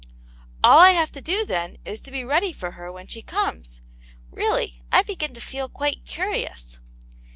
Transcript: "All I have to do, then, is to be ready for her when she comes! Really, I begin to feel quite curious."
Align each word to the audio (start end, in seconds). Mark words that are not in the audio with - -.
"All 0.63 0.79
I 0.79 0.93
have 0.93 1.11
to 1.11 1.21
do, 1.21 1.45
then, 1.45 1.77
is 1.85 2.01
to 2.01 2.09
be 2.09 2.23
ready 2.25 2.51
for 2.51 2.71
her 2.71 2.91
when 2.91 3.05
she 3.05 3.21
comes! 3.21 3.81
Really, 4.31 4.81
I 4.91 5.03
begin 5.03 5.35
to 5.35 5.41
feel 5.41 5.69
quite 5.69 6.05
curious." 6.07 6.79